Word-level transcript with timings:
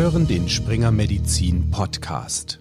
hören 0.00 0.26
den 0.26 0.48
Springer 0.48 0.90
Medizin 0.90 1.70
Podcast. 1.70 2.58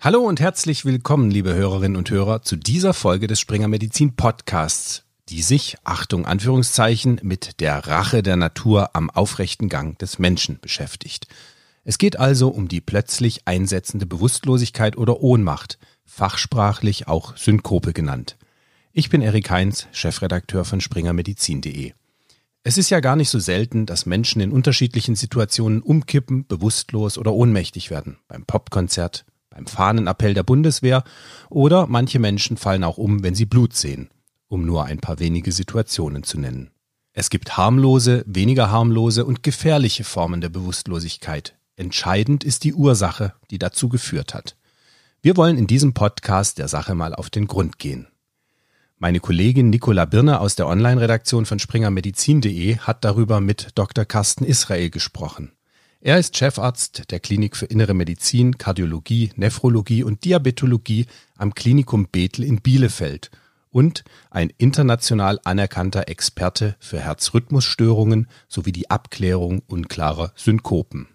Hallo 0.00 0.22
und 0.22 0.40
herzlich 0.40 0.84
willkommen, 0.84 1.30
liebe 1.30 1.54
Hörerinnen 1.54 1.96
und 1.96 2.10
Hörer, 2.10 2.42
zu 2.42 2.56
dieser 2.56 2.94
Folge 2.94 3.28
des 3.28 3.38
Springer 3.38 3.68
Medizin 3.68 4.16
Podcasts, 4.16 5.04
die 5.28 5.42
sich, 5.42 5.76
Achtung 5.84 6.26
Anführungszeichen, 6.26 7.20
mit 7.22 7.60
der 7.60 7.86
Rache 7.86 8.24
der 8.24 8.34
Natur 8.34 8.96
am 8.96 9.08
aufrechten 9.08 9.68
Gang 9.68 9.96
des 10.00 10.18
Menschen 10.18 10.58
beschäftigt. 10.60 11.28
Es 11.84 11.96
geht 11.96 12.18
also 12.18 12.48
um 12.48 12.66
die 12.66 12.80
plötzlich 12.80 13.42
einsetzende 13.46 14.06
Bewusstlosigkeit 14.06 14.98
oder 14.98 15.20
Ohnmacht, 15.20 15.78
fachsprachlich 16.06 17.06
auch 17.06 17.36
Synkope 17.36 17.92
genannt. 17.92 18.36
Ich 18.90 19.10
bin 19.10 19.22
Erik 19.22 19.48
Heinz, 19.48 19.86
Chefredakteur 19.92 20.64
von 20.64 20.80
springermedizin.de. 20.80 21.92
Es 22.68 22.76
ist 22.76 22.90
ja 22.90 23.00
gar 23.00 23.16
nicht 23.16 23.30
so 23.30 23.38
selten, 23.38 23.86
dass 23.86 24.04
Menschen 24.04 24.42
in 24.42 24.52
unterschiedlichen 24.52 25.16
Situationen 25.16 25.80
umkippen, 25.80 26.46
bewusstlos 26.46 27.16
oder 27.16 27.32
ohnmächtig 27.32 27.88
werden. 27.88 28.18
Beim 28.28 28.44
Popkonzert, 28.44 29.24
beim 29.48 29.66
Fahnenappell 29.66 30.34
der 30.34 30.42
Bundeswehr 30.42 31.02
oder 31.48 31.86
manche 31.86 32.18
Menschen 32.18 32.58
fallen 32.58 32.84
auch 32.84 32.98
um, 32.98 33.22
wenn 33.22 33.34
sie 33.34 33.46
Blut 33.46 33.74
sehen, 33.74 34.10
um 34.48 34.66
nur 34.66 34.84
ein 34.84 34.98
paar 34.98 35.18
wenige 35.18 35.50
Situationen 35.50 36.24
zu 36.24 36.38
nennen. 36.38 36.70
Es 37.14 37.30
gibt 37.30 37.56
harmlose, 37.56 38.22
weniger 38.26 38.70
harmlose 38.70 39.24
und 39.24 39.42
gefährliche 39.42 40.04
Formen 40.04 40.42
der 40.42 40.50
Bewusstlosigkeit. 40.50 41.56
Entscheidend 41.74 42.44
ist 42.44 42.64
die 42.64 42.74
Ursache, 42.74 43.32
die 43.50 43.58
dazu 43.58 43.88
geführt 43.88 44.34
hat. 44.34 44.56
Wir 45.22 45.38
wollen 45.38 45.56
in 45.56 45.68
diesem 45.68 45.94
Podcast 45.94 46.58
der 46.58 46.68
Sache 46.68 46.94
mal 46.94 47.14
auf 47.14 47.30
den 47.30 47.46
Grund 47.46 47.78
gehen. 47.78 48.08
Meine 49.00 49.20
Kollegin 49.20 49.70
Nicola 49.70 50.06
Birner 50.06 50.40
aus 50.40 50.56
der 50.56 50.66
Online-Redaktion 50.66 51.46
von 51.46 51.60
springermedizin.de 51.60 52.78
hat 52.78 53.04
darüber 53.04 53.40
mit 53.40 53.68
Dr. 53.76 54.04
Carsten 54.04 54.44
Israel 54.44 54.90
gesprochen. 54.90 55.52
Er 56.00 56.18
ist 56.18 56.36
Chefarzt 56.36 57.12
der 57.12 57.20
Klinik 57.20 57.56
für 57.56 57.66
Innere 57.66 57.94
Medizin, 57.94 58.58
Kardiologie, 58.58 59.30
Nephrologie 59.36 60.02
und 60.02 60.24
Diabetologie 60.24 61.06
am 61.36 61.54
Klinikum 61.54 62.08
Bethel 62.10 62.44
in 62.44 62.60
Bielefeld 62.60 63.30
und 63.70 64.02
ein 64.30 64.50
international 64.58 65.38
anerkannter 65.44 66.08
Experte 66.08 66.74
für 66.80 66.98
Herzrhythmusstörungen 66.98 68.26
sowie 68.48 68.72
die 68.72 68.90
Abklärung 68.90 69.62
unklarer 69.68 70.32
Synkopen. 70.34 71.06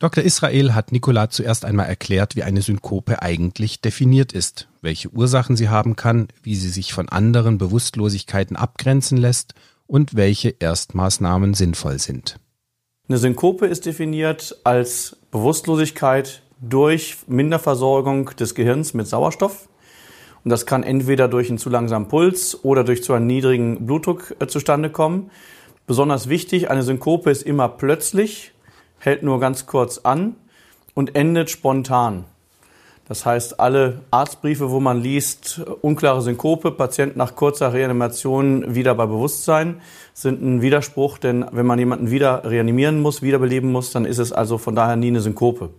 Dr. 0.00 0.22
Israel 0.22 0.76
hat 0.76 0.92
Nicola 0.92 1.28
zuerst 1.28 1.64
einmal 1.64 1.86
erklärt, 1.86 2.36
wie 2.36 2.44
eine 2.44 2.62
Synkope 2.62 3.20
eigentlich 3.20 3.80
definiert 3.80 4.32
ist, 4.32 4.68
welche 4.80 5.08
Ursachen 5.08 5.56
sie 5.56 5.70
haben 5.70 5.96
kann, 5.96 6.28
wie 6.40 6.54
sie 6.54 6.68
sich 6.68 6.92
von 6.92 7.08
anderen 7.08 7.58
Bewusstlosigkeiten 7.58 8.56
abgrenzen 8.56 9.18
lässt 9.18 9.54
und 9.88 10.14
welche 10.14 10.50
Erstmaßnahmen 10.50 11.54
sinnvoll 11.54 11.98
sind. 11.98 12.38
Eine 13.08 13.18
Synkope 13.18 13.66
ist 13.66 13.86
definiert 13.86 14.56
als 14.62 15.16
Bewusstlosigkeit 15.32 16.42
durch 16.60 17.16
Minderversorgung 17.26 18.30
des 18.36 18.54
Gehirns 18.54 18.94
mit 18.94 19.08
Sauerstoff. 19.08 19.68
Und 20.44 20.50
das 20.50 20.64
kann 20.64 20.84
entweder 20.84 21.26
durch 21.26 21.48
einen 21.48 21.58
zu 21.58 21.70
langsamen 21.70 22.06
Puls 22.06 22.64
oder 22.64 22.84
durch 22.84 23.02
zu 23.02 23.14
einem 23.14 23.26
niedrigen 23.26 23.84
Blutdruck 23.84 24.36
äh, 24.38 24.46
zustande 24.46 24.90
kommen. 24.90 25.32
Besonders 25.88 26.28
wichtig, 26.28 26.70
eine 26.70 26.84
Synkope 26.84 27.30
ist 27.30 27.42
immer 27.42 27.68
plötzlich 27.68 28.52
hält 28.98 29.22
nur 29.22 29.40
ganz 29.40 29.66
kurz 29.66 29.98
an 29.98 30.36
und 30.94 31.14
endet 31.14 31.50
spontan. 31.50 32.24
Das 33.08 33.24
heißt, 33.24 33.58
alle 33.58 34.02
Arztbriefe, 34.10 34.70
wo 34.70 34.80
man 34.80 35.00
liest, 35.00 35.62
unklare 35.80 36.20
Synkope, 36.20 36.72
Patient 36.72 37.16
nach 37.16 37.36
kurzer 37.36 37.72
Reanimation 37.72 38.74
wieder 38.74 38.94
bei 38.94 39.06
Bewusstsein, 39.06 39.80
sind 40.12 40.42
ein 40.42 40.60
Widerspruch, 40.60 41.16
denn 41.16 41.46
wenn 41.52 41.64
man 41.64 41.78
jemanden 41.78 42.10
wieder 42.10 42.44
reanimieren 42.44 43.00
muss, 43.00 43.22
wiederbeleben 43.22 43.72
muss, 43.72 43.92
dann 43.92 44.04
ist 44.04 44.18
es 44.18 44.30
also 44.32 44.58
von 44.58 44.74
daher 44.74 44.96
nie 44.96 45.08
eine 45.08 45.22
Synkope. 45.22 45.70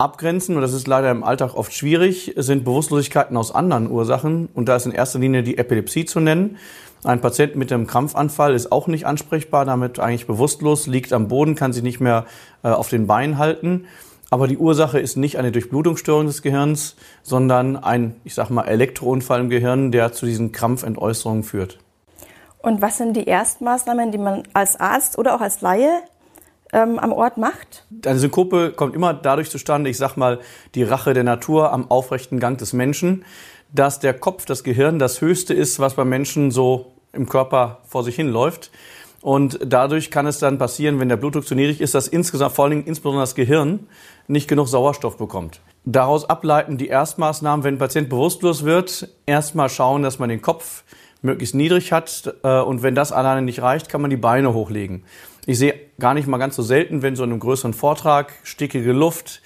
Abgrenzen, 0.00 0.56
und 0.56 0.62
das 0.62 0.72
ist 0.72 0.86
leider 0.86 1.10
im 1.10 1.22
Alltag 1.22 1.54
oft 1.54 1.74
schwierig, 1.74 2.32
sind 2.36 2.64
Bewusstlosigkeiten 2.64 3.36
aus 3.36 3.54
anderen 3.54 3.90
Ursachen. 3.90 4.48
Und 4.54 4.68
da 4.68 4.76
ist 4.76 4.86
in 4.86 4.92
erster 4.92 5.18
Linie 5.18 5.42
die 5.42 5.58
Epilepsie 5.58 6.06
zu 6.06 6.20
nennen. 6.20 6.56
Ein 7.02 7.20
Patient 7.20 7.56
mit 7.56 7.72
einem 7.72 7.86
Krampfanfall 7.86 8.54
ist 8.54 8.72
auch 8.72 8.86
nicht 8.86 9.06
ansprechbar, 9.06 9.64
damit 9.64 9.98
eigentlich 9.98 10.26
bewusstlos, 10.26 10.86
liegt 10.86 11.12
am 11.12 11.28
Boden, 11.28 11.54
kann 11.54 11.72
sich 11.72 11.82
nicht 11.82 12.00
mehr 12.00 12.26
äh, 12.62 12.68
auf 12.68 12.88
den 12.88 13.06
Beinen 13.06 13.38
halten. 13.38 13.86
Aber 14.30 14.46
die 14.46 14.58
Ursache 14.58 15.00
ist 15.00 15.16
nicht 15.16 15.38
eine 15.38 15.50
Durchblutungsstörung 15.50 16.26
des 16.26 16.42
Gehirns, 16.42 16.96
sondern 17.22 17.76
ein, 17.76 18.14
ich 18.24 18.34
sag 18.34 18.50
mal, 18.50 18.64
Elektrounfall 18.64 19.40
im 19.40 19.50
Gehirn, 19.50 19.90
der 19.90 20.12
zu 20.12 20.26
diesen 20.26 20.52
Krampfentäußerungen 20.52 21.42
führt. 21.42 21.78
Und 22.58 22.82
was 22.82 22.98
sind 22.98 23.16
die 23.16 23.24
Erstmaßnahmen, 23.24 24.12
die 24.12 24.18
man 24.18 24.42
als 24.52 24.78
Arzt 24.78 25.18
oder 25.18 25.34
auch 25.34 25.40
als 25.40 25.62
Laie 25.62 26.02
ähm, 26.72 26.98
am 26.98 27.12
Ort 27.12 27.38
macht? 27.38 27.86
Eine 28.04 28.18
Synkope 28.18 28.72
kommt 28.72 28.94
immer 28.94 29.14
dadurch 29.14 29.50
zustande, 29.50 29.90
ich 29.90 29.96
sag 29.96 30.16
mal, 30.16 30.38
die 30.74 30.82
Rache 30.82 31.14
der 31.14 31.24
Natur 31.24 31.72
am 31.72 31.90
aufrechten 31.90 32.38
Gang 32.38 32.58
des 32.58 32.72
Menschen 32.72 33.24
dass 33.72 34.00
der 34.00 34.14
Kopf, 34.14 34.44
das 34.44 34.64
Gehirn, 34.64 34.98
das 34.98 35.20
Höchste 35.20 35.54
ist, 35.54 35.80
was 35.80 35.94
beim 35.94 36.08
Menschen 36.08 36.50
so 36.50 36.92
im 37.12 37.28
Körper 37.28 37.80
vor 37.86 38.04
sich 38.04 38.16
hin 38.16 38.28
läuft. 38.28 38.70
Und 39.22 39.58
dadurch 39.64 40.10
kann 40.10 40.26
es 40.26 40.38
dann 40.38 40.58
passieren, 40.58 40.98
wenn 40.98 41.10
der 41.10 41.16
Blutdruck 41.16 41.46
zu 41.46 41.54
niedrig 41.54 41.80
ist, 41.80 41.94
dass 41.94 42.08
insgesamt, 42.08 42.52
vor 42.52 42.64
allen 42.64 42.70
Dingen 42.70 42.86
insbesondere 42.86 43.22
das 43.22 43.34
Gehirn, 43.34 43.86
nicht 44.28 44.48
genug 44.48 44.68
Sauerstoff 44.68 45.18
bekommt. 45.18 45.60
Daraus 45.84 46.28
ableiten 46.28 46.78
die 46.78 46.88
Erstmaßnahmen, 46.88 47.64
wenn 47.64 47.74
ein 47.74 47.78
Patient 47.78 48.08
bewusstlos 48.08 48.64
wird, 48.64 49.08
erstmal 49.26 49.68
schauen, 49.68 50.02
dass 50.02 50.18
man 50.18 50.30
den 50.30 50.40
Kopf 50.40 50.84
möglichst 51.22 51.54
niedrig 51.54 51.92
hat. 51.92 52.34
Äh, 52.42 52.60
und 52.60 52.82
wenn 52.82 52.94
das 52.94 53.12
alleine 53.12 53.42
nicht 53.42 53.60
reicht, 53.60 53.88
kann 53.88 54.00
man 54.00 54.10
die 54.10 54.16
Beine 54.16 54.54
hochlegen. 54.54 55.04
Ich 55.46 55.58
sehe 55.58 55.74
gar 55.98 56.14
nicht 56.14 56.28
mal 56.28 56.38
ganz 56.38 56.56
so 56.56 56.62
selten, 56.62 57.02
wenn 57.02 57.16
so 57.16 57.24
in 57.24 57.30
einem 57.30 57.40
größeren 57.40 57.74
Vortrag 57.74 58.32
stickige 58.42 58.92
Luft 58.92 59.42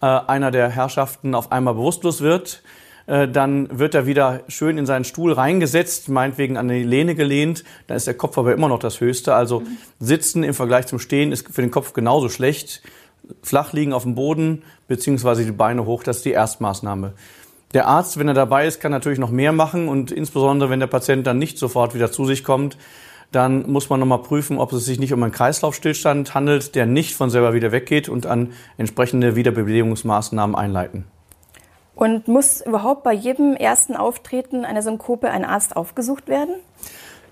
äh, 0.00 0.06
einer 0.06 0.50
der 0.50 0.68
Herrschaften 0.68 1.34
auf 1.34 1.50
einmal 1.50 1.74
bewusstlos 1.74 2.20
wird, 2.20 2.62
äh, 3.06 3.28
dann 3.28 3.78
wird 3.78 3.94
er 3.94 4.06
wieder 4.06 4.42
schön 4.48 4.78
in 4.78 4.86
seinen 4.86 5.04
Stuhl 5.04 5.32
reingesetzt, 5.32 6.08
meinetwegen 6.08 6.56
an 6.56 6.68
die 6.68 6.82
Lehne 6.82 7.14
gelehnt, 7.14 7.64
dann 7.86 7.96
ist 7.96 8.06
der 8.06 8.14
Kopf 8.14 8.36
aber 8.38 8.52
immer 8.52 8.68
noch 8.68 8.78
das 8.78 9.00
Höchste. 9.00 9.34
Also 9.34 9.62
Sitzen 9.98 10.42
im 10.42 10.54
Vergleich 10.54 10.86
zum 10.86 10.98
Stehen 10.98 11.32
ist 11.32 11.48
für 11.52 11.62
den 11.62 11.70
Kopf 11.70 11.92
genauso 11.92 12.28
schlecht. 12.28 12.82
Flach 13.42 13.72
liegen 13.72 13.92
auf 13.92 14.02
dem 14.04 14.14
Boden, 14.14 14.62
beziehungsweise 14.88 15.44
die 15.44 15.52
Beine 15.52 15.84
hoch, 15.84 16.02
das 16.02 16.18
ist 16.18 16.24
die 16.24 16.32
Erstmaßnahme. 16.32 17.14
Der 17.74 17.88
Arzt, 17.88 18.18
wenn 18.18 18.28
er 18.28 18.34
dabei 18.34 18.66
ist, 18.66 18.80
kann 18.80 18.92
natürlich 18.92 19.18
noch 19.18 19.30
mehr 19.30 19.52
machen 19.52 19.88
und 19.88 20.12
insbesondere, 20.12 20.70
wenn 20.70 20.80
der 20.80 20.86
Patient 20.86 21.26
dann 21.26 21.38
nicht 21.38 21.58
sofort 21.58 21.94
wieder 21.94 22.12
zu 22.12 22.24
sich 22.24 22.44
kommt, 22.44 22.78
dann 23.32 23.68
muss 23.70 23.90
man 23.90 23.98
nochmal 23.98 24.22
prüfen, 24.22 24.58
ob 24.58 24.72
es 24.72 24.84
sich 24.84 25.00
nicht 25.00 25.12
um 25.12 25.22
einen 25.22 25.32
Kreislaufstillstand 25.32 26.34
handelt, 26.34 26.76
der 26.76 26.86
nicht 26.86 27.14
von 27.14 27.28
selber 27.28 27.54
wieder 27.54 27.72
weggeht 27.72 28.08
und 28.08 28.24
an 28.24 28.52
entsprechende 28.78 29.34
Wiederbelebungsmaßnahmen 29.34 30.54
einleiten. 30.54 31.06
Und 31.96 32.28
muss 32.28 32.60
überhaupt 32.60 33.02
bei 33.04 33.14
jedem 33.14 33.56
ersten 33.56 33.96
Auftreten 33.96 34.66
einer 34.66 34.82
Synkope 34.82 35.30
ein 35.30 35.46
Arzt 35.46 35.76
aufgesucht 35.76 36.28
werden? 36.28 36.54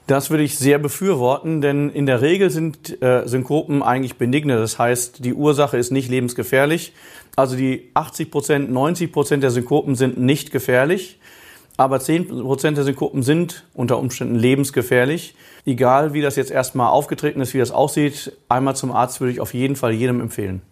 Das 0.07 0.31
würde 0.31 0.43
ich 0.43 0.59
sehr 0.59 0.79
befürworten, 0.79 1.61
denn 1.61 1.91
in 1.91 2.07
der 2.07 2.23
Regel 2.23 2.51
sind 2.51 3.01
äh, 3.03 3.27
Synkopen 3.27 3.83
eigentlich 3.83 4.17
benigne. 4.17 4.57
Das 4.57 4.79
heißt, 4.79 5.23
die 5.23 5.35
Ursache 5.35 5.77
ist 5.77 5.93
nicht 5.93 6.11
lebensgefährlich. 6.11 6.95
Also 7.37 7.57
die 7.57 7.91
80 7.93 8.31
Prozent, 8.31 8.71
90 8.71 9.13
Prozent 9.13 9.43
der 9.43 9.51
Synkopen 9.51 9.97
sind 9.97 10.19
nicht 10.19 10.51
gefährlich, 10.51 11.19
aber 11.77 12.01
10 12.01 12.29
Prozent 12.29 12.79
der 12.79 12.85
Synkopen 12.85 13.23
sind 13.23 13.65
unter 13.75 13.99
Umständen 13.99 14.37
lebensgefährlich. 14.37 15.35
Egal, 15.67 16.15
wie 16.15 16.23
das 16.23 16.37
jetzt 16.37 16.51
erstmal 16.51 16.89
aufgetreten 16.89 17.41
ist, 17.41 17.53
wie 17.53 17.59
das 17.59 17.71
aussieht, 17.71 18.33
einmal 18.49 18.77
zum 18.77 18.93
Arzt 18.93 19.21
würde 19.21 19.33
ich 19.33 19.41
auf 19.41 19.53
jeden 19.53 19.77
Fall 19.77 19.93
jedem 19.93 20.21
empfehlen. 20.21 20.63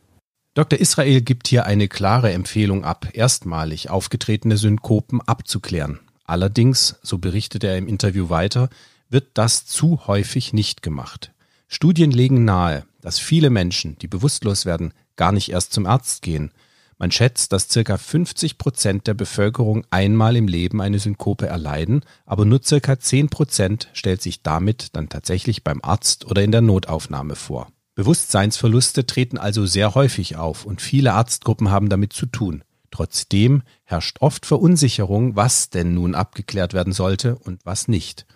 Dr. 0.54 0.78
Israel 0.78 1.22
gibt 1.22 1.48
hier 1.48 1.64
eine 1.64 1.88
klare 1.88 2.30
Empfehlung 2.30 2.84
ab, 2.84 3.08
erstmalig 3.14 3.88
aufgetretene 3.88 4.58
Synkopen 4.58 5.22
abzuklären. 5.22 6.00
Allerdings, 6.26 6.96
so 7.02 7.16
berichtet 7.16 7.64
er 7.64 7.78
im 7.78 7.88
Interview 7.88 8.28
weiter, 8.28 8.68
wird 9.08 9.28
das 9.32 9.64
zu 9.64 10.06
häufig 10.06 10.52
nicht 10.52 10.82
gemacht. 10.82 11.32
Studien 11.68 12.10
legen 12.10 12.44
nahe, 12.44 12.84
dass 13.00 13.18
viele 13.18 13.48
Menschen, 13.48 13.96
die 14.00 14.08
bewusstlos 14.08 14.66
werden, 14.66 14.92
gar 15.16 15.32
nicht 15.32 15.50
erst 15.50 15.72
zum 15.72 15.86
Arzt 15.86 16.20
gehen. 16.20 16.50
Man 16.98 17.10
schätzt, 17.10 17.54
dass 17.54 17.70
circa 17.70 17.96
50 17.96 18.58
Prozent 18.58 19.06
der 19.06 19.14
Bevölkerung 19.14 19.86
einmal 19.88 20.36
im 20.36 20.48
Leben 20.48 20.82
eine 20.82 20.98
Synkope 20.98 21.46
erleiden, 21.46 22.04
aber 22.26 22.44
nur 22.44 22.62
circa 22.62 23.00
10 23.00 23.30
Prozent 23.30 23.88
stellt 23.94 24.20
sich 24.20 24.42
damit 24.42 24.88
dann 24.92 25.08
tatsächlich 25.08 25.64
beim 25.64 25.80
Arzt 25.82 26.26
oder 26.26 26.42
in 26.42 26.52
der 26.52 26.60
Notaufnahme 26.60 27.36
vor. 27.36 27.72
Bewusstseinsverluste 28.02 29.06
treten 29.06 29.38
also 29.38 29.64
sehr 29.64 29.94
häufig 29.94 30.34
auf 30.34 30.66
und 30.66 30.80
viele 30.80 31.12
Arztgruppen 31.12 31.70
haben 31.70 31.88
damit 31.88 32.12
zu 32.12 32.26
tun. 32.26 32.64
Trotzdem 32.90 33.62
herrscht 33.84 34.16
oft 34.18 34.44
Verunsicherung, 34.44 35.36
was 35.36 35.70
denn 35.70 35.94
nun 35.94 36.16
abgeklärt 36.16 36.74
werden 36.74 36.92
sollte 36.92 37.36
und 37.36 37.64
was 37.64 37.86
nicht. 37.86 38.26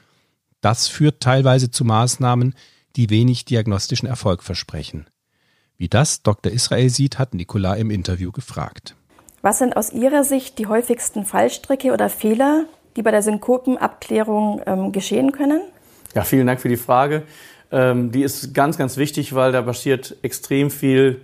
Das 0.61 0.87
führt 0.87 1.21
teilweise 1.21 1.69
zu 1.73 1.85
Maßnahmen, 1.85 2.55
die 2.95 3.11
wenig 3.11 3.45
diagnostischen 3.45 4.09
Erfolg 4.09 4.45
versprechen. 4.45 5.09
Wie 5.77 5.89
das 5.89 6.23
Dr. 6.23 6.53
Israel 6.53 6.89
sieht, 6.89 7.19
hat 7.19 7.35
Nicola 7.35 7.75
im 7.75 7.91
Interview 7.91 8.31
gefragt. 8.31 8.95
Was 9.43 9.59
sind 9.59 9.77
aus 9.77 9.93
Ihrer 9.93 10.23
Sicht 10.23 10.61
die 10.61 10.69
häufigsten 10.69 11.25
Fallstricke 11.25 11.93
oder 11.93 12.09
Fehler, 12.09 12.67
die 12.95 13.03
bei 13.03 13.11
der 13.11 13.23
Synkopenabklärung 13.23 14.63
ähm, 14.65 14.93
geschehen 14.93 15.33
können? 15.33 15.61
Ja, 16.15 16.23
vielen 16.23 16.47
Dank 16.47 16.61
für 16.61 16.69
die 16.69 16.77
Frage. 16.77 17.25
Ähm, 17.73 18.13
die 18.13 18.23
ist 18.23 18.55
ganz, 18.55 18.79
ganz 18.79 18.97
wichtig, 18.97 19.35
weil 19.35 19.53
da 19.53 19.63
passiert 19.63 20.17
extrem 20.23 20.71
viel 20.71 21.21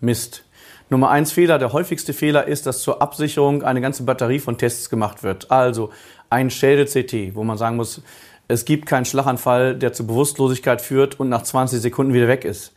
Mist. 0.00 0.44
Nummer 0.88 1.10
eins 1.10 1.32
Fehler, 1.32 1.58
der 1.58 1.72
häufigste 1.72 2.12
Fehler 2.12 2.46
ist, 2.46 2.66
dass 2.66 2.80
zur 2.80 3.02
Absicherung 3.02 3.64
eine 3.64 3.80
ganze 3.80 4.04
Batterie 4.04 4.38
von 4.38 4.56
Tests 4.56 4.88
gemacht 4.88 5.22
wird. 5.24 5.50
Also 5.50 5.90
ein 6.30 6.50
Schädel-CT, 6.50 7.34
wo 7.34 7.42
man 7.42 7.58
sagen 7.58 7.76
muss, 7.76 8.02
es 8.48 8.64
gibt 8.64 8.86
keinen 8.86 9.04
Schlaganfall, 9.04 9.74
der 9.74 9.92
zur 9.92 10.06
Bewusstlosigkeit 10.06 10.80
führt 10.80 11.18
und 11.18 11.28
nach 11.28 11.42
20 11.42 11.80
Sekunden 11.80 12.14
wieder 12.14 12.28
weg 12.28 12.44
ist. 12.44 12.72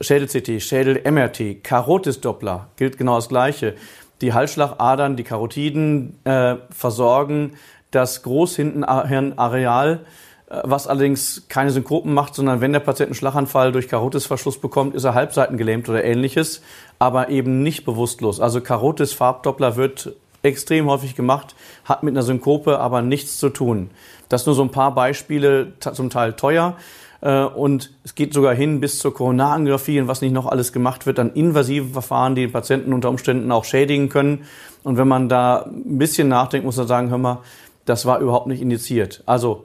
Schädel-CT, 0.00 0.62
Schädel-MRT, 0.62 1.64
Karotis-Doppler 1.64 2.68
gilt 2.76 2.98
genau 2.98 3.16
das 3.16 3.28
Gleiche. 3.28 3.74
Die 4.20 4.34
Halsschlagadern, 4.34 5.16
die 5.16 5.24
Karotiden 5.24 6.18
äh, 6.24 6.56
versorgen 6.70 7.52
das 7.90 8.22
Großhintenareal, 8.22 10.00
was 10.50 10.86
allerdings 10.86 11.44
keine 11.48 11.70
Synkopen 11.70 12.14
macht, 12.14 12.34
sondern 12.34 12.60
wenn 12.60 12.72
der 12.72 12.80
Patient 12.80 13.08
einen 13.08 13.14
Schlaganfall 13.14 13.70
durch 13.72 13.88
Karotisverschluss 13.88 14.58
bekommt, 14.58 14.94
ist 14.94 15.04
er 15.04 15.14
halbseitengelähmt 15.14 15.88
oder 15.88 16.04
ähnliches, 16.04 16.62
aber 16.98 17.28
eben 17.28 17.62
nicht 17.62 17.84
bewusstlos. 17.84 18.40
Also 18.40 18.60
Karotis-Farbdoppler 18.60 19.76
wird 19.76 20.12
extrem 20.42 20.86
häufig 20.86 21.14
gemacht, 21.14 21.54
hat 21.84 22.02
mit 22.02 22.14
einer 22.14 22.22
Synkope 22.22 22.78
aber 22.78 23.02
nichts 23.02 23.38
zu 23.38 23.50
tun. 23.50 23.90
Das 24.28 24.46
nur 24.46 24.54
so 24.54 24.62
ein 24.62 24.70
paar 24.70 24.94
Beispiele, 24.94 25.72
zum 25.80 26.10
Teil 26.10 26.32
teuer. 26.32 26.76
Äh, 27.20 27.42
und 27.42 27.90
es 28.04 28.14
geht 28.14 28.32
sogar 28.32 28.54
hin 28.54 28.80
bis 28.80 29.00
zur 29.00 29.12
Koronarangiographie 29.12 30.00
und 30.00 30.08
was 30.08 30.22
nicht 30.22 30.32
noch 30.32 30.46
alles 30.46 30.72
gemacht 30.72 31.06
wird 31.06 31.18
an 31.18 31.32
invasiven 31.32 31.92
Verfahren, 31.92 32.34
die 32.34 32.42
den 32.42 32.52
Patienten 32.52 32.92
unter 32.92 33.10
Umständen 33.10 33.50
auch 33.52 33.64
schädigen 33.64 34.08
können. 34.08 34.44
Und 34.84 34.96
wenn 34.96 35.08
man 35.08 35.28
da 35.28 35.64
ein 35.66 35.98
bisschen 35.98 36.28
nachdenkt, 36.28 36.64
muss 36.64 36.76
man 36.76 36.86
sagen, 36.86 37.10
hör 37.10 37.18
mal, 37.18 37.38
das 37.84 38.06
war 38.06 38.20
überhaupt 38.20 38.46
nicht 38.46 38.62
indiziert. 38.62 39.22
Also 39.26 39.64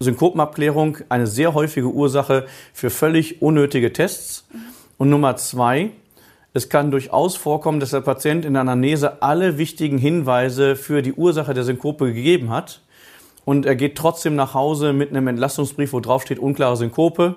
Synkopenabklärung, 0.00 0.98
eine 1.08 1.26
sehr 1.26 1.54
häufige 1.54 1.88
Ursache 1.88 2.46
für 2.72 2.88
völlig 2.88 3.42
unnötige 3.42 3.92
Tests. 3.92 4.46
Und 4.96 5.10
Nummer 5.10 5.36
zwei, 5.36 5.90
es 6.52 6.68
kann 6.68 6.90
durchaus 6.90 7.36
vorkommen, 7.36 7.80
dass 7.80 7.90
der 7.90 8.00
Patient 8.00 8.44
in 8.44 8.52
der 8.52 8.62
Anamnese 8.62 9.22
alle 9.22 9.58
wichtigen 9.58 9.98
Hinweise 9.98 10.76
für 10.76 11.02
die 11.02 11.12
Ursache 11.12 11.52
der 11.52 11.64
Synkope 11.64 12.06
gegeben 12.12 12.50
hat 12.50 12.80
und 13.48 13.64
er 13.64 13.76
geht 13.76 13.96
trotzdem 13.96 14.36
nach 14.36 14.52
Hause 14.52 14.92
mit 14.92 15.08
einem 15.08 15.26
Entlastungsbrief, 15.26 15.94
wo 15.94 16.00
drauf 16.00 16.22
steht 16.22 16.38
unklare 16.38 16.76
Synkope. 16.76 17.34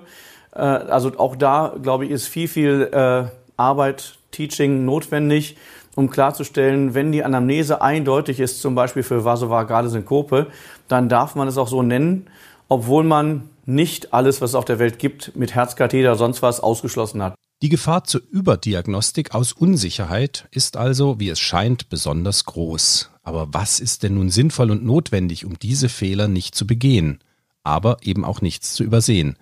Äh, 0.54 0.58
also 0.60 1.18
auch 1.18 1.36
da, 1.36 1.74
glaube 1.82 2.04
ich, 2.04 2.10
ist 2.10 2.28
viel, 2.28 2.48
viel 2.48 2.90
äh, 2.92 3.24
Arbeit, 3.56 4.18
Teaching 4.30 4.84
notwendig, 4.84 5.56
um 5.94 6.10
klarzustellen, 6.10 6.94
wenn 6.94 7.12
die 7.12 7.24
Anamnese 7.24 7.80
eindeutig 7.80 8.40
ist, 8.40 8.60
zum 8.60 8.74
Beispiel 8.74 9.02
für 9.02 9.24
vasovagale 9.24 9.88
Synkope, 9.88 10.48
dann 10.86 11.08
darf 11.08 11.34
man 11.34 11.48
es 11.48 11.56
auch 11.56 11.68
so 11.68 11.82
nennen, 11.82 12.26
obwohl 12.72 13.04
man 13.04 13.50
nicht 13.66 14.14
alles, 14.14 14.40
was 14.40 14.50
es 14.50 14.54
auf 14.54 14.64
der 14.64 14.78
Welt 14.78 14.98
gibt, 14.98 15.36
mit 15.36 15.54
Herzkatheter 15.54 16.16
sonst 16.16 16.40
was 16.40 16.58
ausgeschlossen 16.58 17.22
hat. 17.22 17.34
Die 17.60 17.68
Gefahr 17.68 18.04
zur 18.04 18.22
Überdiagnostik 18.30 19.34
aus 19.34 19.52
Unsicherheit 19.52 20.48
ist 20.52 20.78
also, 20.78 21.20
wie 21.20 21.28
es 21.28 21.38
scheint, 21.38 21.90
besonders 21.90 22.46
groß. 22.46 23.10
Aber 23.22 23.48
was 23.52 23.78
ist 23.78 24.02
denn 24.02 24.14
nun 24.14 24.30
sinnvoll 24.30 24.70
und 24.70 24.86
notwendig, 24.86 25.44
um 25.44 25.58
diese 25.58 25.90
Fehler 25.90 26.28
nicht 26.28 26.54
zu 26.54 26.66
begehen, 26.66 27.18
aber 27.62 27.98
eben 28.04 28.24
auch 28.24 28.40
nichts 28.40 28.72
zu 28.72 28.84
übersehen? 28.84 29.36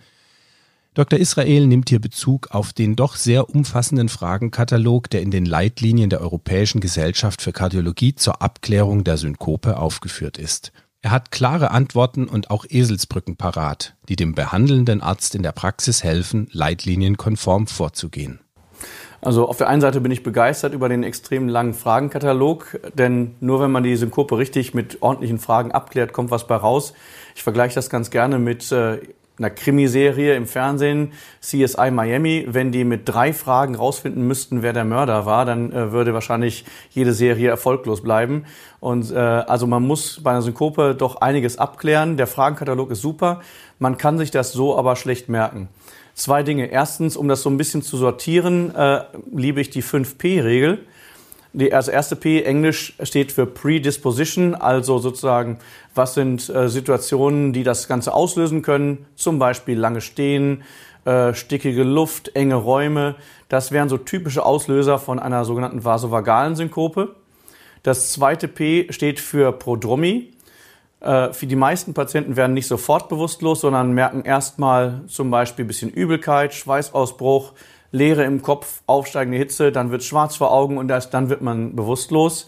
Dr. 0.94 1.20
Israel 1.20 1.68
nimmt 1.68 1.88
hier 1.88 2.00
Bezug 2.00 2.48
auf 2.50 2.72
den 2.72 2.96
doch 2.96 3.14
sehr 3.14 3.48
umfassenden 3.48 4.08
Fragenkatalog, 4.08 5.08
der 5.08 5.22
in 5.22 5.30
den 5.30 5.46
Leitlinien 5.46 6.10
der 6.10 6.20
Europäischen 6.20 6.80
Gesellschaft 6.80 7.42
für 7.42 7.52
Kardiologie 7.52 8.16
zur 8.16 8.42
Abklärung 8.42 9.04
der 9.04 9.18
Synkope 9.18 9.78
aufgeführt 9.78 10.36
ist. 10.36 10.72
Er 11.02 11.12
hat 11.12 11.30
klare 11.30 11.70
Antworten 11.70 12.28
und 12.28 12.50
auch 12.50 12.66
Eselsbrücken 12.68 13.36
parat, 13.36 13.94
die 14.10 14.16
dem 14.16 14.34
behandelnden 14.34 15.00
Arzt 15.00 15.34
in 15.34 15.42
der 15.42 15.52
Praxis 15.52 16.04
helfen, 16.04 16.48
leitlinienkonform 16.52 17.66
vorzugehen. 17.66 18.40
Also 19.22 19.48
auf 19.48 19.56
der 19.56 19.68
einen 19.68 19.80
Seite 19.80 20.00
bin 20.00 20.12
ich 20.12 20.22
begeistert 20.22 20.74
über 20.74 20.88
den 20.88 21.02
extrem 21.02 21.48
langen 21.48 21.74
Fragenkatalog, 21.74 22.80
denn 22.94 23.34
nur 23.40 23.60
wenn 23.60 23.70
man 23.70 23.82
die 23.82 23.96
Synkope 23.96 24.36
richtig 24.36 24.74
mit 24.74 25.02
ordentlichen 25.02 25.38
Fragen 25.38 25.72
abklärt, 25.72 26.12
kommt 26.12 26.30
was 26.30 26.46
bei 26.46 26.56
raus. 26.56 26.92
Ich 27.34 27.42
vergleiche 27.42 27.74
das 27.74 27.90
ganz 27.90 28.10
gerne 28.10 28.38
mit 28.38 28.70
äh, 28.72 29.00
einer 29.40 29.50
Krimiserie 29.50 30.34
im 30.34 30.46
Fernsehen, 30.46 31.12
CSI 31.40 31.90
Miami, 31.90 32.46
wenn 32.48 32.70
die 32.70 32.84
mit 32.84 33.08
drei 33.08 33.32
Fragen 33.32 33.74
rausfinden 33.74 34.26
müssten, 34.26 34.62
wer 34.62 34.72
der 34.72 34.84
Mörder 34.84 35.26
war, 35.26 35.44
dann 35.44 35.72
äh, 35.72 35.90
würde 35.90 36.14
wahrscheinlich 36.14 36.64
jede 36.90 37.12
Serie 37.12 37.48
erfolglos 37.48 38.02
bleiben. 38.02 38.44
Und 38.78 39.10
äh, 39.10 39.16
also 39.16 39.66
man 39.66 39.82
muss 39.86 40.22
bei 40.22 40.30
einer 40.30 40.42
Synkope 40.42 40.94
doch 40.94 41.16
einiges 41.16 41.58
abklären. 41.58 42.16
Der 42.16 42.26
Fragenkatalog 42.26 42.90
ist 42.90 43.00
super. 43.00 43.40
Man 43.78 43.98
kann 43.98 44.18
sich 44.18 44.30
das 44.30 44.52
so 44.52 44.78
aber 44.78 44.94
schlecht 44.94 45.28
merken. 45.28 45.68
Zwei 46.14 46.42
Dinge. 46.42 46.66
Erstens, 46.66 47.16
um 47.16 47.28
das 47.28 47.42
so 47.42 47.50
ein 47.50 47.56
bisschen 47.56 47.82
zu 47.82 47.96
sortieren, 47.96 48.74
äh, 48.74 49.04
liebe 49.34 49.60
ich 49.60 49.70
die 49.70 49.82
5P-Regel. 49.82 50.86
Die, 51.52 51.72
also 51.72 51.90
erste 51.90 52.14
P, 52.14 52.42
Englisch, 52.42 52.94
steht 53.02 53.32
für 53.32 53.46
Predisposition, 53.46 54.54
also 54.54 54.98
sozusagen, 54.98 55.58
was 55.94 56.14
sind 56.14 56.48
äh, 56.48 56.68
Situationen, 56.68 57.52
die 57.52 57.64
das 57.64 57.88
Ganze 57.88 58.14
auslösen 58.14 58.62
können, 58.62 59.06
zum 59.16 59.38
Beispiel 59.38 59.78
lange 59.78 60.00
Stehen, 60.00 60.62
äh, 61.04 61.34
stickige 61.34 61.82
Luft, 61.82 62.36
enge 62.36 62.54
Räume. 62.54 63.16
Das 63.48 63.72
wären 63.72 63.88
so 63.88 63.96
typische 63.96 64.44
Auslöser 64.44 64.98
von 64.98 65.18
einer 65.18 65.44
sogenannten 65.44 65.84
vasovagalen 65.84 66.54
Synkope. 66.54 67.16
Das 67.82 68.12
zweite 68.12 68.46
P 68.46 68.86
steht 68.90 69.18
für 69.18 69.50
Prodromie. 69.50 70.32
Äh, 71.00 71.32
für 71.32 71.46
die 71.46 71.56
meisten 71.56 71.94
Patienten 71.94 72.36
werden 72.36 72.52
nicht 72.54 72.68
sofort 72.68 73.08
bewusstlos, 73.08 73.62
sondern 73.62 73.92
merken 73.92 74.22
erstmal 74.22 75.00
zum 75.08 75.30
Beispiel 75.30 75.64
ein 75.64 75.68
bisschen 75.68 75.90
Übelkeit, 75.90 76.54
Schweißausbruch, 76.54 77.54
Leere 77.92 78.24
im 78.24 78.42
Kopf, 78.42 78.82
aufsteigende 78.86 79.38
Hitze, 79.38 79.72
dann 79.72 79.90
wird 79.90 80.04
schwarz 80.04 80.36
vor 80.36 80.52
Augen 80.52 80.78
und 80.78 80.90
erst 80.90 81.12
dann 81.14 81.28
wird 81.28 81.42
man 81.42 81.74
bewusstlos. 81.74 82.46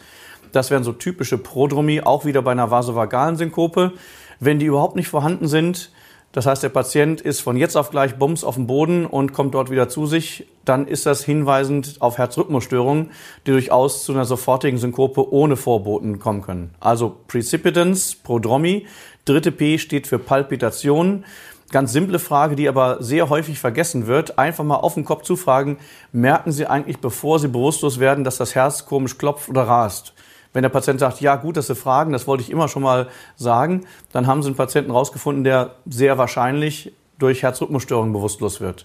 Das 0.53 0.71
wären 0.71 0.85
so 0.85 0.93
typische 0.93 1.39
Prodromie, 1.39 2.03
auch 2.03 2.25
wieder 2.25 2.43
bei 2.43 2.53
einer 2.53 2.71
vasovagalen 2.71 3.37
Synkope. 3.37 3.93
Wenn 4.39 4.59
die 4.59 4.67
überhaupt 4.67 4.97
nicht 4.97 5.09
vorhanden 5.09 5.49
sind, 5.49 5.91
das 6.33 6.47
heißt, 6.47 6.63
der 6.63 6.71
Patient 6.71 7.21
ist 7.21 7.41
von 7.41 7.59
jetzt 7.59 7.77
auf 7.77 7.91
gleich 7.91 8.17
Bums 8.17 8.43
auf 8.43 8.55
dem 8.55 8.67
Boden 8.67 9.05
und 9.05 9.35
kommt 9.35 9.55
dort 9.55 9.71
wieder 9.71 9.91
zu 9.91 10.07
sich, 10.07 10.47
dann 10.65 10.87
ist 10.87 11.05
das 11.05 11.23
hinweisend 11.23 11.97
auf 12.01 12.17
Herzrhythmusstörungen, 12.17 13.11
die 13.47 13.51
durchaus 13.51 14.05
zu 14.05 14.13
einer 14.13 14.25
sofortigen 14.25 14.79
Synkope 14.79 15.31
ohne 15.31 15.57
Vorboten 15.57 16.19
kommen 16.19 16.41
können. 16.41 16.75
Also 16.81 17.17
Precipitance, 17.29 18.17
Prodromie. 18.23 18.87
Dritte 19.27 19.53
P 19.53 19.77
steht 19.77 20.07
für 20.07 20.19
Palpitation. 20.19 21.25
Ganz 21.73 21.91
simple 21.95 22.19
Frage, 22.19 22.55
die 22.55 22.69
aber 22.69 23.03
sehr 23.03 23.31
häufig 23.31 23.59
vergessen 23.59 24.07
wird. 24.07 24.39
Einfach 24.39 24.63
mal 24.63 24.77
auf 24.77 24.93
den 24.93 25.07
Kopf 25.07 25.23
zufragen, 25.23 25.79
merken 26.13 26.53
Sie 26.53 26.67
eigentlich, 26.67 26.99
bevor 26.99 27.39
Sie 27.39 27.49
bewusstlos 27.49 27.99
werden, 27.99 28.25
dass 28.25 28.37
das 28.37 28.55
Herz 28.55 28.85
komisch 28.85 29.17
klopft 29.17 29.49
oder 29.49 29.63
rast? 29.63 30.13
Wenn 30.53 30.63
der 30.63 30.69
Patient 30.69 31.01
sagt, 31.01 31.23
ja 31.23 31.37
gut, 31.37 31.57
dass 31.57 31.69
Sie 31.69 31.75
fragen, 31.75 32.13
das 32.13 32.27
wollte 32.27 32.43
ich 32.43 32.51
immer 32.51 32.69
schon 32.69 32.83
mal 32.83 33.09
sagen, 33.37 33.87
dann 34.13 34.27
haben 34.27 34.43
Sie 34.43 34.49
einen 34.49 34.57
Patienten 34.57 34.91
rausgefunden, 34.91 35.45
der 35.45 35.77
sehr 35.87 36.19
wahrscheinlich 36.19 36.93
durch 37.19 37.43
Herzrhythmusstörungen 37.43 38.13
bewusstlos 38.13 38.61
wird. 38.61 38.85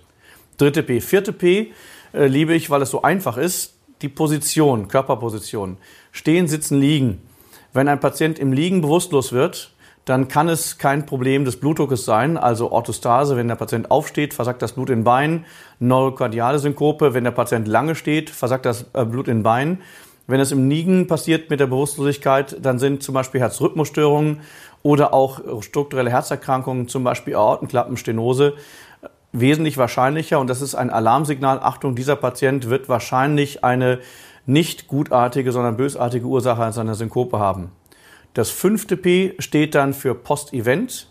Dritte 0.58 0.82
P. 0.82 1.02
Vierte 1.02 1.34
P 1.34 1.74
äh, 2.14 2.28
liebe 2.28 2.54
ich, 2.54 2.70
weil 2.70 2.82
es 2.82 2.90
so 2.90 3.02
einfach 3.02 3.36
ist, 3.36 3.74
die 4.02 4.08
Position, 4.10 4.88
Körperposition. 4.88 5.76
Stehen, 6.14 6.48
sitzen, 6.48 6.80
liegen. 6.80 7.22
Wenn 7.74 7.90
ein 7.90 8.00
Patient 8.00 8.40
im 8.40 8.54
Liegen 8.54 8.80
bewusstlos 8.80 9.34
wird, 9.34 9.74
dann 10.08 10.30
kann 10.30 10.48
es 10.48 10.78
kein 10.78 11.06
Problem 11.06 11.44
des 11.44 11.60
Blutdruckes 11.60 12.06
sein, 12.06 12.38
also 12.38 12.72
Orthostase, 12.72 13.36
wenn 13.36 13.50
der 13.50 13.56
Patient 13.56 13.92
aufsteht, 13.92 14.34
versackt 14.34 14.62
das 14.62 14.72
Blut 14.72 14.90
in 14.90 15.04
Beinen, 15.04 15.46
neurokardiale 15.80 16.60
Synkope, 16.60 17.14
wenn 17.14 17.26
der 17.26 17.32
Patient 17.32 17.68
lange 17.68 17.94
steht, 17.94 18.30
versackt 18.30 18.66
das 18.66 18.86
äh, 18.94 19.04
Blut 19.04 19.28
in 19.28 19.44
Beinen. 19.44 19.82
Wenn 20.26 20.40
es 20.40 20.54
im 20.54 20.70
Liegen 20.70 21.08
passiert 21.08 21.50
mit 21.50 21.60
der 21.60 21.68
Bewusstlosigkeit, 21.68 22.58
dann 22.62 22.80
sind 22.80 23.04
zum 23.04 23.16
Beispiel 23.16 23.42
Herzrhythmusstörungen 23.42 24.40
oder 24.82 25.14
auch 25.14 25.42
strukturelle 25.62 26.10
Herzerkrankungen, 26.10 26.88
zum 26.88 27.04
Beispiel 27.04 27.36
Aortenklappenstenose, 27.36 28.54
äh, 29.02 29.08
wesentlich 29.34 29.78
wahrscheinlicher. 29.78 30.40
Und 30.40 30.50
das 30.50 30.62
ist 30.62 30.74
ein 30.74 30.90
Alarmsignal. 30.90 31.60
Achtung, 31.60 31.96
dieser 31.96 32.16
Patient 32.16 32.70
wird 32.70 32.88
wahrscheinlich 32.88 33.66
eine 33.66 34.00
nicht 34.46 34.88
gutartige, 34.88 35.52
sondern 35.52 35.76
bösartige 35.76 36.26
Ursache 36.26 36.72
seiner 36.72 36.96
Synkope 36.96 37.40
haben. 37.40 37.72
Das 38.38 38.52
fünfte 38.52 38.98
P 38.98 39.34
steht 39.40 39.74
dann 39.74 39.96
für 39.96 40.14
Post-Event. 40.14 41.08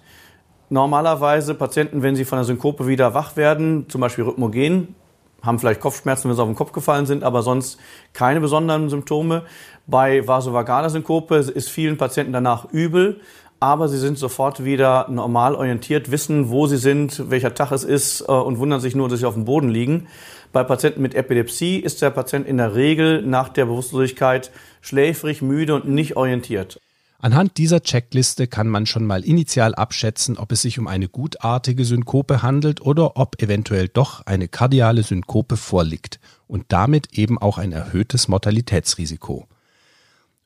Normalerweise 0.70 1.54
Patienten, 1.54 2.04
wenn 2.04 2.14
sie 2.14 2.24
von 2.24 2.38
der 2.38 2.44
Synkope 2.44 2.86
wieder 2.86 3.14
wach 3.14 3.36
werden, 3.36 3.88
zum 3.88 4.00
Beispiel 4.00 4.22
rhythmogen, 4.22 4.94
haben 5.42 5.58
vielleicht 5.58 5.80
Kopfschmerzen, 5.80 6.28
wenn 6.28 6.36
sie 6.36 6.42
auf 6.42 6.48
den 6.48 6.54
Kopf 6.54 6.70
gefallen 6.70 7.04
sind, 7.04 7.24
aber 7.24 7.42
sonst 7.42 7.80
keine 8.12 8.40
besonderen 8.40 8.88
Symptome. 8.90 9.42
Bei 9.88 10.24
vasovagaler 10.24 10.88
Synkope 10.88 11.34
ist 11.34 11.68
vielen 11.68 11.96
Patienten 11.96 12.32
danach 12.32 12.70
übel, 12.70 13.20
aber 13.58 13.88
sie 13.88 13.98
sind 13.98 14.18
sofort 14.18 14.64
wieder 14.64 15.08
normal 15.10 15.56
orientiert, 15.56 16.12
wissen, 16.12 16.48
wo 16.50 16.68
sie 16.68 16.76
sind, 16.76 17.28
welcher 17.28 17.54
Tag 17.54 17.72
es 17.72 17.82
ist 17.82 18.20
äh, 18.20 18.30
und 18.30 18.60
wundern 18.60 18.78
sich 18.78 18.94
nur, 18.94 19.08
dass 19.08 19.18
sie 19.18 19.26
auf 19.26 19.34
dem 19.34 19.46
Boden 19.46 19.68
liegen. 19.68 20.06
Bei 20.52 20.62
Patienten 20.62 21.02
mit 21.02 21.16
Epilepsie 21.16 21.78
ist 21.78 22.02
der 22.02 22.10
Patient 22.10 22.46
in 22.46 22.58
der 22.58 22.76
Regel 22.76 23.22
nach 23.22 23.48
der 23.48 23.64
Bewusstlosigkeit 23.64 24.52
schläfrig, 24.80 25.42
müde 25.42 25.74
und 25.74 25.88
nicht 25.88 26.16
orientiert. 26.16 26.78
Anhand 27.18 27.56
dieser 27.56 27.82
Checkliste 27.82 28.46
kann 28.46 28.68
man 28.68 28.84
schon 28.86 29.06
mal 29.06 29.24
initial 29.24 29.74
abschätzen, 29.74 30.36
ob 30.36 30.52
es 30.52 30.62
sich 30.62 30.78
um 30.78 30.86
eine 30.86 31.08
gutartige 31.08 31.84
Synkope 31.84 32.42
handelt 32.42 32.82
oder 32.82 33.16
ob 33.16 33.42
eventuell 33.42 33.88
doch 33.88 34.26
eine 34.26 34.48
kardiale 34.48 35.02
Synkope 35.02 35.56
vorliegt 35.56 36.20
und 36.46 36.66
damit 36.68 37.14
eben 37.18 37.38
auch 37.38 37.58
ein 37.58 37.72
erhöhtes 37.72 38.28
Mortalitätsrisiko. 38.28 39.48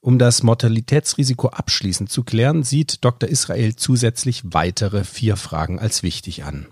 Um 0.03 0.19
das 0.19 0.43
Mortalitätsrisiko 0.43 1.49
abschließend 1.49 2.09
zu 2.09 2.23
klären, 2.23 2.63
sieht 2.63 3.05
Dr. 3.05 3.29
Israel 3.29 3.77
zusätzlich 3.77 4.43
weitere 4.45 5.05
vier 5.05 5.37
Fragen 5.37 5.79
als 5.79 6.03
wichtig 6.03 6.45
an. 6.45 6.69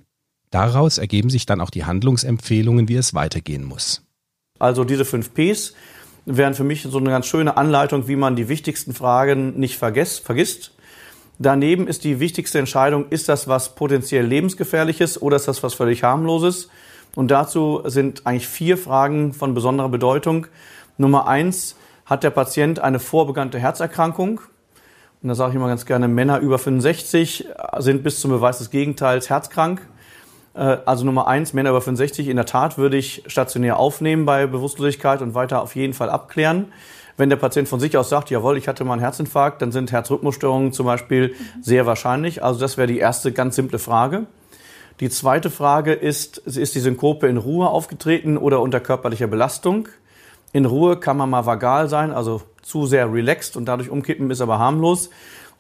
Daraus 0.51 0.97
ergeben 0.97 1.29
sich 1.29 1.45
dann 1.45 1.61
auch 1.61 1.69
die 1.71 1.85
Handlungsempfehlungen, 1.85 2.89
wie 2.89 2.97
es 2.97 3.13
weitergehen 3.13 3.65
muss. 3.65 4.03
Also 4.59 4.85
diese 4.85 5.05
fünf 5.05 5.35
Ps 5.35 5.75
wären 6.37 6.55
für 6.55 6.65
mich 6.65 6.83
so 6.83 6.99
eine 6.99 7.11
ganz 7.11 7.27
schöne 7.27 7.57
Anleitung, 7.57 8.07
wie 8.07 8.17
man 8.17 8.37
die 8.37 8.49
wichtigsten 8.49 8.93
Fragen 8.93 9.59
nicht 9.59 9.79
vergesst, 9.79 10.25
vergisst. 10.25 10.73
Daneben 11.39 11.87
ist 11.87 12.05
die 12.05 12.21
wichtigste 12.21 12.59
Entscheidung, 12.59 13.07
ist 13.11 13.29
das 13.29 13.49
was 13.49 13.75
potenziell 13.75 14.27
lebensgefährliches 14.27 15.23
oder 15.23 15.37
ist 15.37 15.49
das 15.49 15.63
was 15.63 15.75
völlig 15.75 16.03
harmloses? 16.03 16.69
Und 17.15 17.31
dazu 17.31 17.83
sind 17.87 18.27
eigentlich 18.27 18.47
vier 18.47 18.77
Fragen 18.77 19.33
von 19.33 19.55
besonderer 19.55 19.89
Bedeutung. 19.89 20.47
Nummer 20.99 21.29
eins, 21.29 21.77
hat 22.05 22.25
der 22.25 22.31
Patient 22.31 22.81
eine 22.81 22.99
vorbekannte 22.99 23.59
Herzerkrankung? 23.59 24.41
Und 25.23 25.29
da 25.29 25.35
sage 25.35 25.51
ich 25.51 25.57
immer 25.57 25.69
ganz 25.69 25.87
gerne, 25.87 26.09
Männer 26.09 26.41
über 26.41 26.59
65 26.59 27.47
sind 27.79 28.03
bis 28.03 28.21
zum 28.21 28.31
Beweis 28.31 28.59
des 28.59 28.71
Gegenteils 28.71 29.31
herzkrank. 29.31 29.87
Äh, 30.59 30.79
also 30.85 31.05
Nummer 31.05 31.29
eins, 31.29 31.53
Männer 31.53 31.71
über 31.71 31.81
65, 31.81 32.29
in 32.29 32.37
der 32.37 32.47
Tat 32.47 32.77
würde 32.77 32.97
ich 32.97 33.23
stationär 33.27 33.79
aufnehmen 33.79 34.27
bei 34.27 34.47
Bewusstlosigkeit 34.47 35.23
und 35.23 35.35
weiter 35.35 35.63
auf 35.63 35.77
jeden 35.77 35.95
Fall 35.95 36.11
abklären. 36.11 36.73
Wenn 37.17 37.31
der 37.31 37.37
Patient 37.37 37.69
von 37.69 37.81
sich 37.81 37.97
aus 37.97 38.09
sagt, 38.09 38.31
jawohl, 38.31 38.57
ich 38.59 38.69
hatte 38.69 38.85
mal 38.85 38.93
einen 38.93 39.03
Herzinfarkt, 39.03 39.63
dann 39.63 39.73
sind 39.73 39.91
Herzrhythmusstörungen 39.91 40.73
zum 40.73 40.87
Beispiel 40.87 41.35
sehr 41.61 41.87
wahrscheinlich. 41.87 42.45
Also 42.45 42.61
das 42.61 42.77
wäre 42.77 42.87
die 42.87 42.99
erste 42.99 43.33
ganz 43.33 43.57
simple 43.57 43.79
Frage. 43.79 44.27
Die 45.01 45.11
zweite 45.11 45.51
Frage 45.51 45.93
ist, 45.93 46.39
ist 46.39 46.75
die 46.75 46.81
Synkope 46.81 47.29
in 47.29 47.37
Ruhe 47.37 47.69
aufgetreten 47.69 48.37
oder 48.37 48.61
unter 48.61 48.81
körperlicher 48.81 49.27
Belastung? 49.27 49.89
In 50.53 50.65
Ruhe 50.65 50.97
kann 50.97 51.17
man 51.17 51.29
mal 51.29 51.45
vagal 51.45 51.89
sein, 51.89 52.13
also 52.13 52.43
zu 52.63 52.87
sehr 52.87 53.13
relaxed 53.13 53.57
und 53.57 53.67
dadurch 53.67 53.91
umkippen 53.91 54.31
ist 54.31 54.41
aber 54.41 54.59
harmlos. 54.59 55.11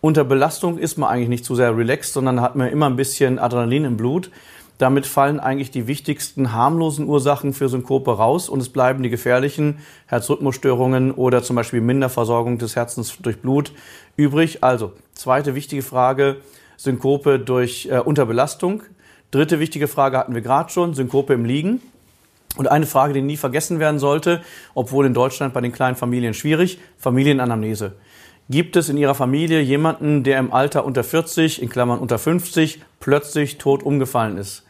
Unter 0.00 0.24
Belastung 0.24 0.78
ist 0.78 0.96
man 0.96 1.10
eigentlich 1.10 1.28
nicht 1.28 1.44
zu 1.44 1.56
sehr 1.56 1.76
relaxed, 1.76 2.12
sondern 2.12 2.40
hat 2.40 2.54
man 2.54 2.68
immer 2.68 2.86
ein 2.86 2.96
bisschen 2.96 3.38
Adrenalin 3.38 3.84
im 3.84 3.96
Blut. 3.96 4.30
Damit 4.78 5.06
fallen 5.06 5.40
eigentlich 5.40 5.72
die 5.72 5.88
wichtigsten 5.88 6.52
harmlosen 6.52 7.08
Ursachen 7.08 7.52
für 7.52 7.68
Synkope 7.68 8.16
raus 8.16 8.48
und 8.48 8.60
es 8.60 8.68
bleiben 8.68 9.02
die 9.02 9.10
gefährlichen 9.10 9.78
Herzrhythmusstörungen 10.06 11.10
oder 11.10 11.42
zum 11.42 11.56
Beispiel 11.56 11.80
Minderversorgung 11.80 12.58
des 12.58 12.76
Herzens 12.76 13.18
durch 13.18 13.40
Blut 13.40 13.72
übrig. 14.16 14.62
Also, 14.62 14.92
zweite 15.14 15.56
wichtige 15.56 15.82
Frage, 15.82 16.36
Synkope 16.76 17.40
durch 17.40 17.88
äh, 17.90 17.98
Unterbelastung. 17.98 18.84
Dritte 19.32 19.58
wichtige 19.58 19.88
Frage 19.88 20.16
hatten 20.16 20.34
wir 20.34 20.42
gerade 20.42 20.70
schon, 20.70 20.94
Synkope 20.94 21.34
im 21.34 21.44
Liegen. 21.44 21.82
Und 22.56 22.70
eine 22.70 22.86
Frage, 22.86 23.12
die 23.12 23.20
nie 23.20 23.36
vergessen 23.36 23.80
werden 23.80 23.98
sollte, 23.98 24.42
obwohl 24.74 25.06
in 25.06 25.14
Deutschland 25.14 25.54
bei 25.54 25.60
den 25.60 25.72
kleinen 25.72 25.96
Familien 25.96 26.34
schwierig, 26.34 26.78
Familienanamnese. 26.96 27.94
Gibt 28.48 28.76
es 28.76 28.88
in 28.88 28.96
Ihrer 28.96 29.14
Familie 29.14 29.60
jemanden, 29.60 30.22
der 30.22 30.38
im 30.38 30.52
Alter 30.52 30.84
unter 30.84 31.04
40, 31.04 31.60
in 31.60 31.68
Klammern 31.68 31.98
unter 31.98 32.18
50, 32.18 32.80
plötzlich 33.00 33.58
tot 33.58 33.82
umgefallen 33.82 34.38
ist? 34.38 34.64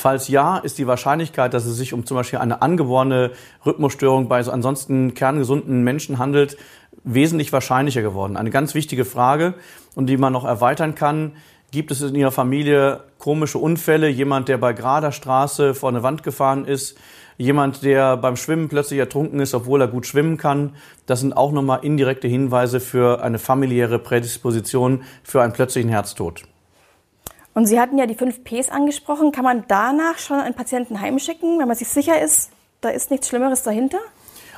Falls 0.00 0.28
ja, 0.28 0.56
ist 0.56 0.78
die 0.78 0.86
Wahrscheinlichkeit, 0.86 1.52
dass 1.52 1.66
es 1.66 1.76
sich 1.76 1.92
um 1.92 2.06
zum 2.06 2.16
Beispiel 2.16 2.38
eine 2.38 2.62
angeborene 2.62 3.32
Rhythmusstörung 3.66 4.28
bei 4.28 4.42
so 4.42 4.50
ansonsten 4.50 5.12
kerngesunden 5.12 5.84
Menschen 5.84 6.18
handelt, 6.18 6.56
wesentlich 7.04 7.52
wahrscheinlicher 7.52 8.00
geworden. 8.00 8.38
Eine 8.38 8.48
ganz 8.48 8.74
wichtige 8.74 9.04
Frage 9.04 9.52
und 9.94 10.06
die 10.06 10.16
man 10.16 10.32
noch 10.32 10.46
erweitern 10.46 10.94
kann. 10.94 11.32
Gibt 11.70 11.90
es 11.90 12.00
in 12.00 12.14
Ihrer 12.14 12.30
Familie 12.30 13.00
komische 13.18 13.58
Unfälle? 13.58 14.08
Jemand, 14.08 14.48
der 14.48 14.56
bei 14.56 14.72
gerader 14.72 15.12
Straße 15.12 15.74
vor 15.74 15.90
eine 15.90 16.02
Wand 16.02 16.22
gefahren 16.22 16.64
ist? 16.64 16.96
Jemand, 17.36 17.84
der 17.84 18.16
beim 18.16 18.36
Schwimmen 18.36 18.70
plötzlich 18.70 19.00
ertrunken 19.00 19.38
ist, 19.38 19.52
obwohl 19.52 19.82
er 19.82 19.88
gut 19.88 20.06
schwimmen 20.06 20.38
kann? 20.38 20.76
Das 21.04 21.20
sind 21.20 21.36
auch 21.36 21.52
nochmal 21.52 21.80
indirekte 21.82 22.26
Hinweise 22.26 22.80
für 22.80 23.22
eine 23.22 23.38
familiäre 23.38 23.98
Prädisposition 23.98 25.02
für 25.22 25.42
einen 25.42 25.52
plötzlichen 25.52 25.90
Herztod. 25.90 26.44
Und 27.54 27.66
Sie 27.66 27.80
hatten 27.80 27.98
ja 27.98 28.06
die 28.06 28.14
fünf 28.14 28.44
Ps 28.44 28.68
angesprochen. 28.68 29.32
Kann 29.32 29.44
man 29.44 29.64
danach 29.68 30.18
schon 30.18 30.38
einen 30.38 30.54
Patienten 30.54 31.00
heimschicken, 31.00 31.58
wenn 31.58 31.68
man 31.68 31.76
sich 31.76 31.88
sicher 31.88 32.20
ist, 32.20 32.50
da 32.80 32.88
ist 32.88 33.10
nichts 33.10 33.28
Schlimmeres 33.28 33.62
dahinter? 33.62 33.98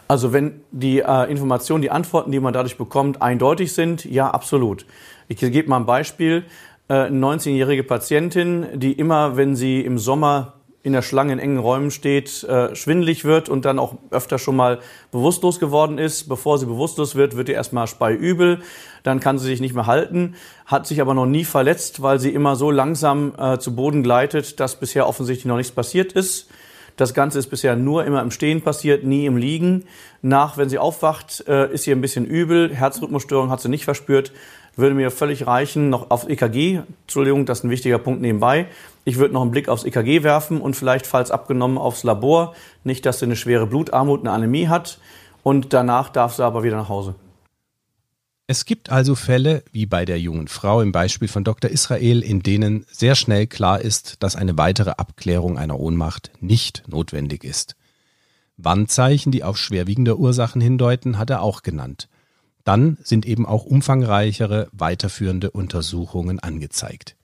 Also 0.08 0.32
wenn 0.32 0.60
die 0.72 1.00
äh, 1.00 1.30
Informationen, 1.30 1.80
die 1.80 1.90
Antworten, 1.90 2.32
die 2.32 2.40
man 2.40 2.52
dadurch 2.52 2.76
bekommt, 2.76 3.22
eindeutig 3.22 3.72
sind, 3.72 4.04
ja, 4.04 4.30
absolut. 4.30 4.84
Ich 5.28 5.38
gebe 5.38 5.68
mal 5.68 5.78
ein 5.78 5.86
Beispiel. 5.86 6.44
Äh, 6.88 6.94
eine 6.94 7.18
19-jährige 7.18 7.84
Patientin, 7.84 8.66
die 8.74 8.92
immer, 8.92 9.36
wenn 9.36 9.56
sie 9.56 9.80
im 9.80 9.98
Sommer 9.98 10.54
in 10.82 10.92
der 10.92 11.02
Schlange 11.02 11.32
in 11.34 11.38
engen 11.38 11.58
Räumen 11.58 11.90
steht, 11.90 12.42
äh, 12.44 12.74
schwindlig 12.74 13.24
wird 13.24 13.48
und 13.48 13.64
dann 13.64 13.78
auch 13.78 13.94
öfter 14.10 14.38
schon 14.38 14.56
mal 14.56 14.80
bewusstlos 15.12 15.60
geworden 15.60 15.98
ist. 15.98 16.28
Bevor 16.28 16.58
sie 16.58 16.66
bewusstlos 16.66 17.14
wird, 17.14 17.36
wird 17.36 17.48
ihr 17.48 17.54
erstmal 17.54 17.86
speiübel, 17.86 18.62
dann 19.04 19.20
kann 19.20 19.38
sie 19.38 19.46
sich 19.46 19.60
nicht 19.60 19.74
mehr 19.74 19.86
halten, 19.86 20.34
hat 20.66 20.86
sich 20.86 21.00
aber 21.00 21.14
noch 21.14 21.26
nie 21.26 21.44
verletzt, 21.44 22.02
weil 22.02 22.18
sie 22.18 22.30
immer 22.30 22.56
so 22.56 22.70
langsam 22.70 23.32
äh, 23.38 23.58
zu 23.58 23.76
Boden 23.76 24.02
gleitet, 24.02 24.58
dass 24.58 24.78
bisher 24.78 25.06
offensichtlich 25.06 25.46
noch 25.46 25.56
nichts 25.56 25.72
passiert 25.72 26.12
ist. 26.12 26.48
Das 26.96 27.14
Ganze 27.14 27.38
ist 27.38 27.48
bisher 27.48 27.74
nur 27.74 28.04
immer 28.04 28.20
im 28.20 28.30
Stehen 28.30 28.60
passiert, 28.60 29.04
nie 29.04 29.24
im 29.26 29.36
Liegen. 29.36 29.84
Nach, 30.20 30.58
wenn 30.58 30.68
sie 30.68 30.78
aufwacht, 30.78 31.44
äh, 31.48 31.72
ist 31.72 31.84
sie 31.84 31.92
ein 31.92 32.00
bisschen 32.00 32.26
übel, 32.26 32.74
Herzrhythmusstörung 32.74 33.50
hat 33.50 33.60
sie 33.60 33.68
nicht 33.68 33.84
verspürt, 33.84 34.32
würde 34.76 34.94
mir 34.94 35.10
völlig 35.10 35.46
reichen, 35.46 35.90
noch 35.90 36.10
auf 36.10 36.28
EKG, 36.28 36.80
Entschuldigung, 37.02 37.46
das 37.46 37.58
ist 37.58 37.64
ein 37.64 37.70
wichtiger 37.70 37.98
Punkt 37.98 38.22
nebenbei. 38.22 38.66
Ich 39.04 39.18
würde 39.18 39.34
noch 39.34 39.42
einen 39.42 39.50
Blick 39.50 39.68
aufs 39.68 39.84
EKG 39.84 40.22
werfen 40.22 40.60
und 40.60 40.74
vielleicht, 40.74 41.06
falls 41.06 41.30
abgenommen, 41.30 41.78
aufs 41.78 42.04
Labor. 42.04 42.54
Nicht, 42.84 43.04
dass 43.04 43.18
sie 43.18 43.26
eine 43.26 43.36
schwere 43.36 43.66
Blutarmut, 43.66 44.20
eine 44.20 44.30
Anämie 44.30 44.68
hat. 44.68 44.98
Und 45.42 45.72
danach 45.72 46.08
darf 46.08 46.34
sie 46.34 46.44
aber 46.44 46.62
wieder 46.62 46.76
nach 46.76 46.88
Hause. 46.88 47.14
Es 48.46 48.64
gibt 48.64 48.90
also 48.90 49.14
Fälle, 49.14 49.62
wie 49.72 49.86
bei 49.86 50.04
der 50.04 50.20
jungen 50.20 50.48
Frau 50.48 50.80
im 50.80 50.92
Beispiel 50.92 51.28
von 51.28 51.44
Dr. 51.44 51.70
Israel, 51.70 52.22
in 52.22 52.42
denen 52.42 52.84
sehr 52.90 53.14
schnell 53.14 53.46
klar 53.46 53.80
ist, 53.80 54.22
dass 54.22 54.36
eine 54.36 54.58
weitere 54.58 54.90
Abklärung 54.90 55.58
einer 55.58 55.78
Ohnmacht 55.78 56.32
nicht 56.40 56.82
notwendig 56.86 57.44
ist. 57.44 57.76
Warnzeichen, 58.56 59.32
die 59.32 59.44
auf 59.44 59.56
schwerwiegende 59.56 60.18
Ursachen 60.18 60.60
hindeuten, 60.60 61.18
hat 61.18 61.30
er 61.30 61.42
auch 61.42 61.62
genannt. 61.62 62.08
Dann 62.64 62.98
sind 63.02 63.26
eben 63.26 63.46
auch 63.46 63.64
umfangreichere 63.64 64.68
weiterführende 64.72 65.50
Untersuchungen 65.50 66.38
angezeigt. 66.38 67.16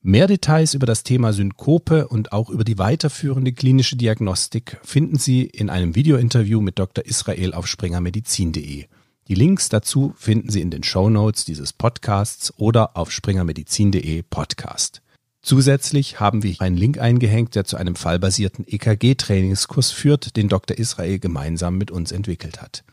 Mehr 0.00 0.28
Details 0.28 0.74
über 0.74 0.86
das 0.86 1.02
Thema 1.02 1.32
Synkope 1.32 2.06
und 2.06 2.32
auch 2.32 2.50
über 2.50 2.64
die 2.64 2.78
weiterführende 2.78 3.52
klinische 3.52 3.96
Diagnostik 3.96 4.78
finden 4.82 5.18
Sie 5.18 5.42
in 5.42 5.70
einem 5.70 5.96
Videointerview 5.96 6.60
mit 6.60 6.78
Dr. 6.78 7.04
Israel 7.04 7.52
auf 7.52 7.66
springermedizin.de. 7.66 8.86
Die 9.28 9.34
Links 9.34 9.68
dazu 9.68 10.14
finden 10.16 10.50
Sie 10.50 10.60
in 10.60 10.70
den 10.70 10.84
Show 10.84 11.10
Notes 11.10 11.44
dieses 11.44 11.72
Podcasts 11.72 12.54
oder 12.56 12.96
auf 12.96 13.10
springermedizin.de 13.10 14.22
Podcast. 14.22 15.02
Zusätzlich 15.42 16.20
haben 16.20 16.42
wir 16.42 16.60
einen 16.60 16.76
Link 16.76 16.98
eingehängt, 16.98 17.54
der 17.54 17.64
zu 17.64 17.76
einem 17.76 17.96
fallbasierten 17.96 18.66
EKG-Trainingskurs 18.68 19.90
führt, 19.90 20.36
den 20.36 20.48
Dr. 20.48 20.78
Israel 20.78 21.18
gemeinsam 21.18 21.76
mit 21.76 21.90
uns 21.90 22.12
entwickelt 22.12 22.62
hat. 22.62 22.84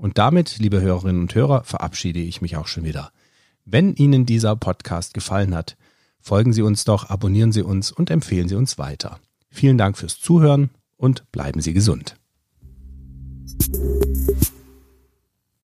Und 0.00 0.16
damit, 0.16 0.56
liebe 0.58 0.80
Hörerinnen 0.80 1.20
und 1.20 1.34
Hörer, 1.34 1.62
verabschiede 1.64 2.20
ich 2.20 2.40
mich 2.40 2.56
auch 2.56 2.68
schon 2.68 2.84
wieder. 2.84 3.12
Wenn 3.66 3.94
Ihnen 3.94 4.24
dieser 4.24 4.56
Podcast 4.56 5.12
gefallen 5.12 5.54
hat, 5.54 5.76
folgen 6.20 6.54
Sie 6.54 6.62
uns 6.62 6.84
doch, 6.84 7.10
abonnieren 7.10 7.52
Sie 7.52 7.60
uns 7.60 7.92
und 7.92 8.10
empfehlen 8.10 8.48
Sie 8.48 8.54
uns 8.54 8.78
weiter. 8.78 9.20
Vielen 9.50 9.76
Dank 9.76 9.98
fürs 9.98 10.18
Zuhören 10.18 10.70
und 10.96 11.30
bleiben 11.32 11.60
Sie 11.60 11.74
gesund. 11.74 12.16